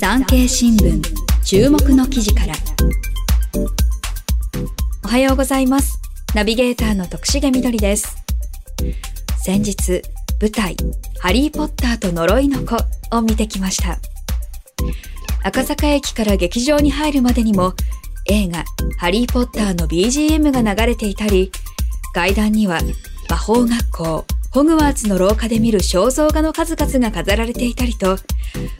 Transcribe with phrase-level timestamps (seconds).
[0.00, 1.02] 産経新聞
[1.44, 2.54] 注目の記事から。
[5.04, 6.00] おはようございます。
[6.34, 8.16] ナビゲーターの徳重みどりです。
[9.44, 10.00] 先日
[10.40, 10.74] 舞台
[11.18, 12.76] ハリーポッターと呪いの子
[13.14, 13.98] を見てきました。
[15.44, 17.74] 赤坂駅から劇場に入るまでにも
[18.24, 18.64] 映画
[18.96, 21.52] ハリーポッターの BGM が流れていたり
[22.14, 22.80] 階段には
[23.28, 28.18] 魔法学校ホグワーツの廊下で見る肖像画の数々が飾られていたりと、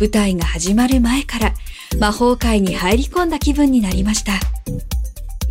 [0.00, 1.54] 舞台が始まる前から
[2.00, 4.32] 魔法界に入り込んだ気分になりました。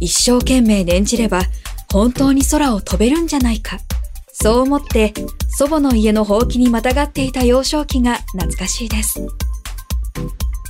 [0.02, 1.44] 一生懸命念じれば
[1.94, 3.78] 本当に空を飛べるんじゃないか。
[4.34, 5.14] そう思って
[5.50, 9.26] 祖母の家のほうきにまたがっていた幼少期が懐かしいです。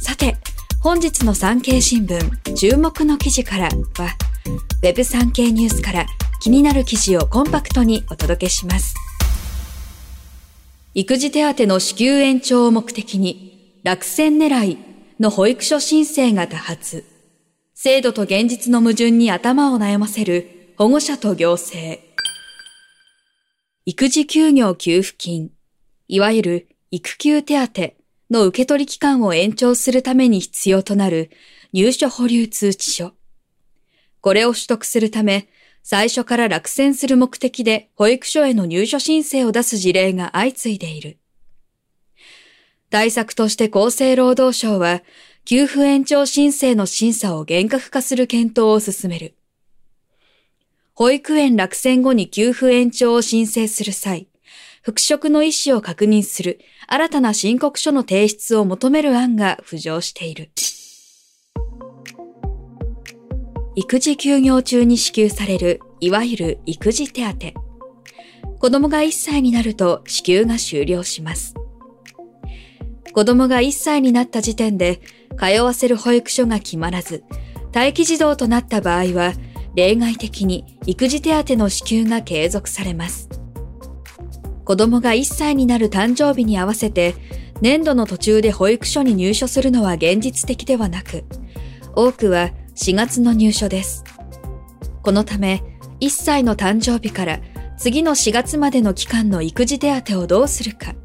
[0.02, 0.38] さて、
[0.82, 3.70] 本日の産経新聞注目の記事からは、
[4.84, 6.06] ウェブ産経ニュースから
[6.42, 8.96] 気になる記事をコンパクトにお届けします。
[10.94, 14.78] 育児手当の支給延長を目的に落選狙い
[15.22, 17.06] の保育所申請が多発。
[17.74, 22.02] 制度と現実の矛盾に頭を悩ませる保護者と行政。
[23.86, 25.52] 育児休業給付金、
[26.10, 27.94] いわゆる育休手当
[28.30, 31.32] の受け取り期間を延長するために必要となる
[31.72, 33.14] 入所保留通知書。
[34.20, 35.48] これを取得するため、
[35.84, 41.18] 最初から落選する目的で保育所への入所申請を出す事例が相次いでいる。
[42.90, 45.02] 対策として厚生労働省は、
[45.46, 49.36] 給付延長申請の審査を厳格化する検討を進める。
[50.94, 54.28] 保育園落選後に給付延長を申請する際、
[54.84, 60.52] 復職の意思を確認する新たな申告書の提出を求める案が浮上している。
[63.74, 67.54] 育児休業中に支給される、いわゆる育児手当。
[68.60, 71.56] 子供が1歳になると支給が終了します。
[73.14, 75.00] 子供が1歳になった時点で
[75.38, 77.24] 通わせる保育所が決まらず、
[77.74, 79.34] 待機児童となった場合は、
[79.74, 83.30] 例外的に育児手当の支給が継続されます。
[84.66, 87.16] 子供が1歳になる誕生日に合わせて、
[87.62, 91.24] 年度の途中で保育所に入所するのは現実的ではなく、
[91.96, 92.52] 多くは
[92.82, 94.04] 4月の入所です。
[95.04, 95.62] このため、
[96.00, 97.40] 1歳の誕生日から
[97.78, 100.96] 次の4月までの期間の育児手当をどうするか、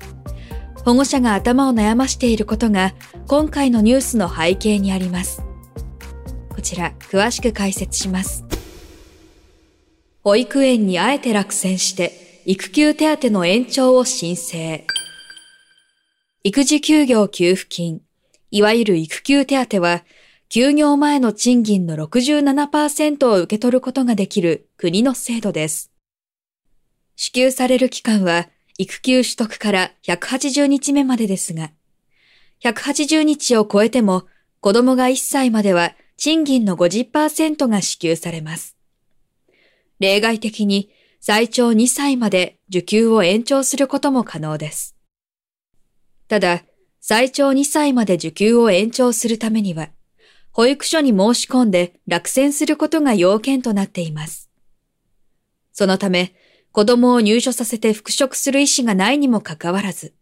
[0.86, 2.94] 保護者が頭を悩ましていることが
[3.26, 5.42] 今回のニュースの背景にあります。
[6.48, 8.42] こちら、詳しく解説します。
[10.24, 14.86] 保育園にあえて落選して育休手当の延長を申請。
[16.42, 18.00] 育児休業給付金、
[18.50, 20.04] いわゆる育休手当は
[20.48, 25.90] 休業前の賃金の67%を受け取ることができる国の制度です。
[27.16, 28.48] 支給される期間は
[28.78, 31.72] 育休取得から180日目までですが、
[32.62, 34.26] 180日を超えても
[34.60, 38.76] 子供が1歳までは賃金の50%が支給されます。
[39.98, 40.90] 例外的に
[41.20, 44.96] 最長2歳まで受給を延長することも可能です。
[46.28, 46.62] ただ、
[47.00, 49.88] 最長2歳まで受給を延長するためには、
[50.56, 54.48] 保育所に申し込んで落選することが要件となっています。
[55.74, 56.34] そのため、
[56.72, 60.14] 子供を入所させて復職する意思がないにもかかわらず、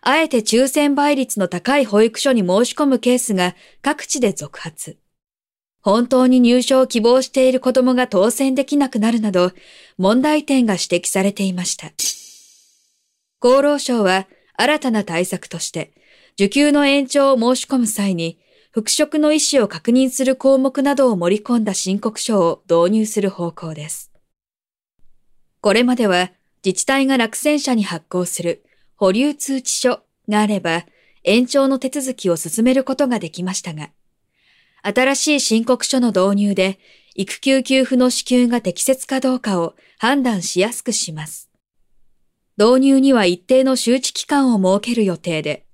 [0.00, 4.96] あえて抽選倍率の高い保育所に申し込むケースが各地で続発。
[5.82, 9.52] 本当に入所を希望している子供が当選できなくなるなど、
[9.98, 11.88] 問題点が指摘されていました。
[13.46, 15.92] 厚労省は新たな対策として、
[16.36, 18.38] 受給の延長を申し込む際に、
[18.76, 24.12] 復職の意思を確認する項目などを盛り込んだ申告書を導入する方向です。
[25.62, 26.30] これまでは
[26.62, 28.66] 自治体が落選者に発行する
[28.96, 30.84] 保留通知書があれば
[31.24, 33.88] 延長の手続きを進めることができましたが、
[34.82, 36.78] 新しい申告書の導入で
[37.14, 41.48] 育休給付の支給が適切かどうかを判断しやすくします。
[42.58, 45.64] 導入には一定の周知期間を設ける予定で、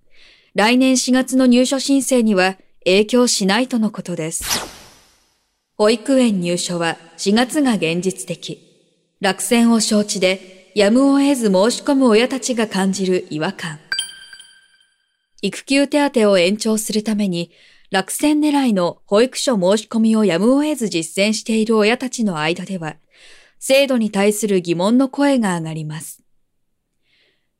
[0.54, 4.44] 来年4月の入所申請には影響しないとのことです。
[5.76, 8.68] 保育園入所は4月が現実的。
[9.20, 13.78] 落選を承知でやむを得ず申し込む親たちが感じる違和感。
[15.42, 17.50] 育休手当を延長するために
[17.90, 22.96] 落選狙いの保育所申し込みをやむを得ず実践している親たちの間では、
[23.58, 26.22] 制度に対する疑問の声が上がります。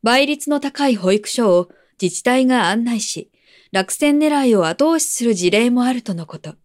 [0.03, 1.69] 倍率の高い保育所を
[2.01, 3.32] 自治体が案内し、
[3.73, 6.57] 落選狙いを後押しする事例もあるとのこと。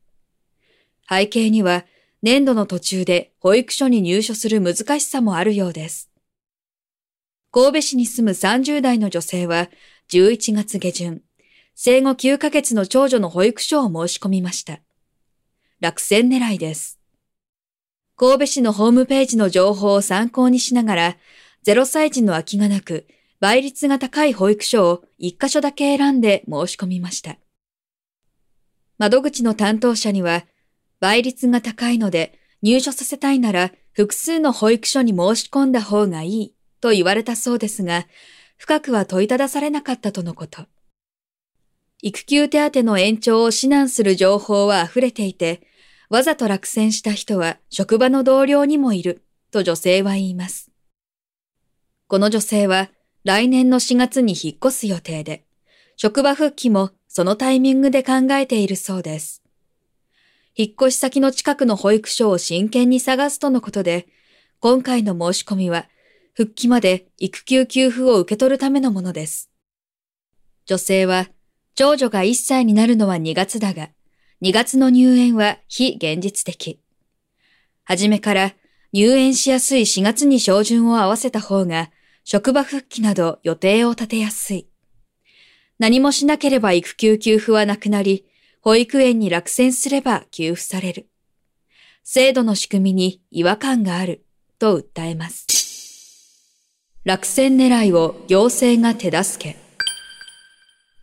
[1.10, 1.86] 背景には、
[2.22, 6.12] 年度の途中で保育所に入所する難しさもあるようです。
[7.52, 9.70] 神戸市に住む30代の女性は、
[10.10, 11.22] 11月下旬、
[11.76, 14.82] 生後9ヶ月の長女の保育所を申し込みました。
[15.80, 17.00] 落選狙いです。
[18.18, 21.18] 神戸市のホームページの情報を参考にしながら、
[21.66, 23.08] 0歳児の空きがなく、
[23.40, 27.38] 倍率が高い保育所を1箇所だけ選んで申し込みました。
[28.98, 30.46] 窓口の担当者には、
[31.00, 38.08] 倍率が高いので入所させたいなら複数の保育所に申し込んだ方がいいと言われたそうですが、
[38.58, 40.66] 深くは問いただされなかったとのこと。
[42.02, 45.62] 育休手当の延長を指南する情報は溢れていて、
[46.10, 50.72] わざと落選した人は職場の同僚にもいると女性は言います。
[52.08, 52.90] この女性は
[53.28, 55.44] 来年の4月に引っ越す予定で、
[55.98, 59.44] 職場復帰もそのタイミングで考えているそうです。
[60.56, 64.08] 引っ越し先の近くの保育所を真剣に探すとのことで、
[64.62, 65.90] 今回の申し込みは、
[66.36, 69.52] 復帰まで育休給付を受け取るためのものです。
[70.66, 71.28] 女性は、
[71.76, 73.90] 長女が1歳になるのは2月だが、
[74.42, 76.80] 2月の入園は非現実的。
[77.84, 78.54] はじめから
[78.94, 81.92] 入園しやすい4月に照準を合わせた方が、
[82.30, 84.68] 職場復帰など予定を立てやすい。
[85.80, 88.26] 何もしなければ育休給付はなくなり、
[88.60, 91.08] 保育園に落選すれば給付される。
[92.04, 94.26] 制度の仕組みに違和感がある、
[94.60, 95.48] と訴えます。
[97.06, 99.58] 落選狙いを行政が手助け。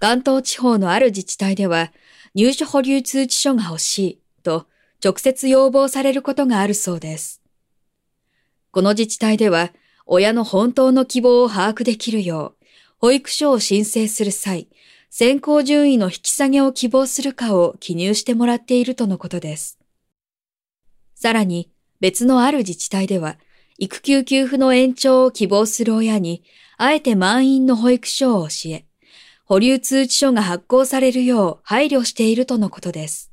[0.00, 1.90] 関東地方のある自治体では、
[2.34, 4.66] 入所保留通知書が欲しい、と
[5.02, 7.40] 直接要望されることがあるそうです。
[8.72, 9.72] この自治体では、
[10.06, 12.64] 親の本当の希望を把握できるよう、
[12.98, 14.68] 保育所を申請する際、
[15.10, 19.78] 選考順位の引き下げを希望するかを記入してもらっているとのことです。
[21.14, 21.70] さらに、
[22.00, 23.38] 別のある自治体では、
[23.78, 26.42] 育休給付の延長を希望する親に、
[26.76, 28.84] あえて満員の保育所を教え、
[29.44, 33.30] 保留通知書が発行されるよう配慮しているとのことです。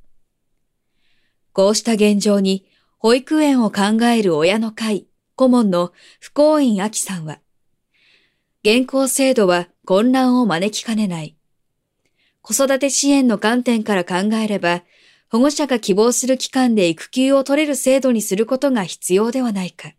[1.54, 2.66] こうした現状に、
[2.98, 5.08] 保育園を考える親の会、
[5.42, 7.40] 顧問の不幸院秋さんは、
[8.64, 11.36] 現行制度は混乱を招きかねない。
[12.44, 14.84] 子育て支援の観点から考えれば、
[15.30, 19.94] 保護者が希望する期間で育休を取れる制度にすることが必要ではないか。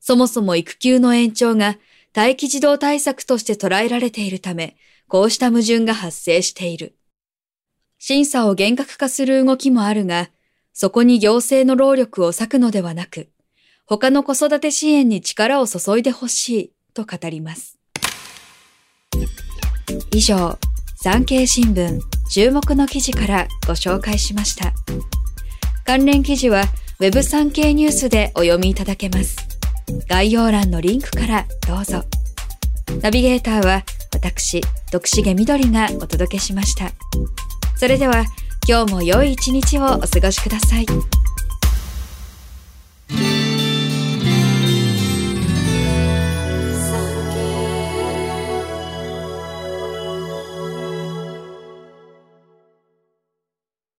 [0.00, 1.76] そもそも育休の延長が
[2.14, 4.78] 待機児童対策として捉えられているため、
[5.08, 6.96] こうした矛盾が発生している。
[7.98, 10.30] 審査を厳格化する動きもあるが、
[10.72, 13.28] そこに行政の労力を割くのではなく、
[13.88, 17.78] 他の子育て支援に力を注いでほしいと語ります。
[20.10, 20.58] 以上、
[20.96, 24.72] 産経新聞注目の記事からご紹介しました。
[25.84, 26.64] 関連記事は
[26.98, 29.36] Web 産経ニュースでお読みいただけます。
[30.08, 32.02] 概要欄のリンクからどうぞ。
[33.02, 36.90] ナビゲーターは私、徳重みどりがお届けしました。
[37.76, 38.24] それでは
[38.68, 40.86] 今日も良い一日をお過ごしください。